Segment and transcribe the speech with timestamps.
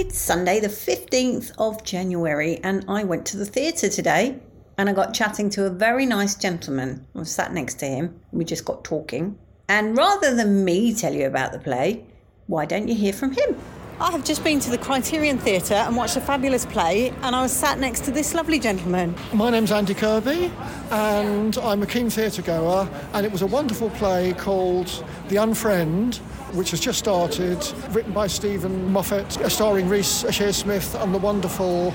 [0.00, 4.38] It's Sunday, the 15th of January, and I went to the theatre today
[4.78, 7.04] and I got chatting to a very nice gentleman.
[7.16, 8.20] I was sat next to him.
[8.30, 9.36] We just got talking.
[9.68, 12.04] And rather than me tell you about the play,
[12.46, 13.60] why don't you hear from him?
[13.98, 17.42] I have just been to the Criterion Theatre and watched a fabulous play, and I
[17.42, 19.16] was sat next to this lovely gentleman.
[19.32, 20.52] My name's Andy Kirby,
[20.92, 24.86] and I'm a keen theatre goer, and it was a wonderful play called
[25.28, 26.20] The Unfriend,
[26.52, 27.58] which has just started,
[27.90, 31.94] written by Steven Moffat, starring Reece Shearsmith and the wonderful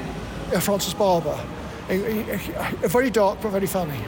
[0.54, 1.38] uh, Frances Barber.
[1.88, 4.00] Very dark but very funny.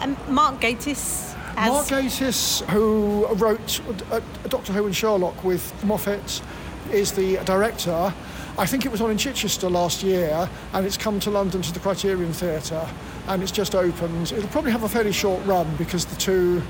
[0.00, 1.68] And Mark Gatiss as...
[1.68, 3.80] Mark Gatiss, who wrote
[4.10, 6.42] uh, Doctor Who and Sherlock with Moffat,
[6.90, 8.12] is the director.
[8.58, 11.72] I think it was on in Chichester last year, and it's come to London to
[11.72, 12.86] the Criterion Theatre,
[13.28, 14.32] and it's just opened.
[14.32, 16.62] It'll probably have a fairly short run because the two,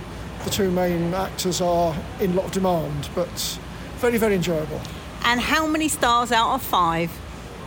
[0.45, 3.59] the two main actors are in a lot of demand, but
[3.97, 4.81] very, very enjoyable.
[5.25, 7.11] And how many stars out of five?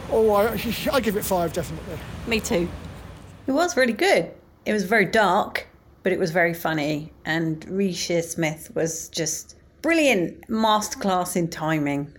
[0.09, 0.53] Oh, I,
[0.91, 1.97] I give it five, definitely.
[2.27, 2.67] Me too.
[3.47, 4.31] It was really good.
[4.65, 5.67] It was very dark,
[6.01, 7.11] but it was very funny.
[7.25, 12.15] And Reece Smith was just brilliant masterclass in timing.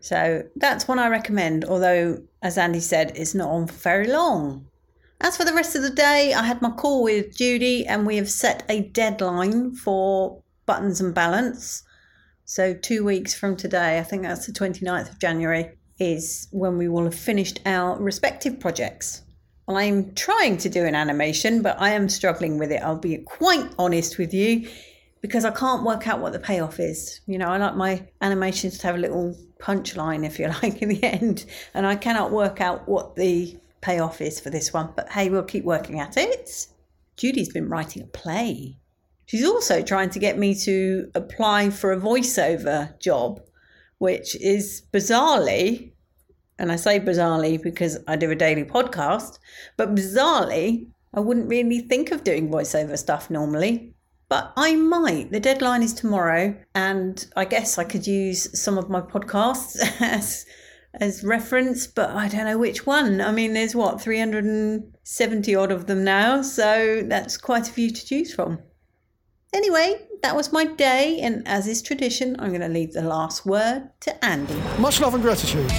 [0.00, 4.66] So that's one I recommend, although, as Andy said, it's not on for very long.
[5.20, 8.16] As for the rest of the day, I had my call with Judy and we
[8.16, 11.82] have set a deadline for buttons and balance.
[12.44, 16.88] So, two weeks from today, I think that's the 29th of January, is when we
[16.88, 19.22] will have finished our respective projects.
[19.68, 22.82] I'm trying to do an animation, but I am struggling with it.
[22.82, 24.68] I'll be quite honest with you
[25.22, 27.20] because I can't work out what the payoff is.
[27.26, 30.90] You know, I like my animations to have a little punchline, if you like, in
[30.90, 34.92] the end, and I cannot work out what the payoff is for this one.
[34.96, 36.66] But hey, we'll keep working at it.
[37.16, 38.78] Judy's been writing a play.
[39.26, 43.40] She's also trying to get me to apply for a voiceover job,
[43.98, 45.92] which is bizarrely
[46.58, 49.38] and I say bizarrely because I do a daily podcast,
[49.76, 53.92] but bizarrely, I wouldn't really think of doing voiceover stuff normally.
[54.28, 55.30] But I might.
[55.30, 60.46] The deadline is tomorrow, and I guess I could use some of my podcasts as
[61.00, 63.20] as reference, but I don't know which one.
[63.20, 68.06] I mean, there's what 370 odd of them now, so that's quite a few to
[68.06, 68.58] choose from.
[69.52, 73.46] Anyway, that was my day, and as is tradition, I'm going to leave the last
[73.46, 74.60] word to Andy.
[74.78, 75.72] Much love and gratitude.